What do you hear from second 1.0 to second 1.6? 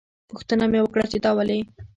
چې دا ولې.